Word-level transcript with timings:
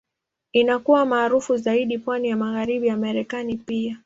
Inakuwa 0.51 1.05
maarufu 1.05 1.57
zaidi 1.57 1.97
pwani 1.99 2.29
ya 2.29 2.37
Magharibi 2.37 2.87
ya 2.87 2.97
Marekani 2.97 3.57
pia. 3.57 3.97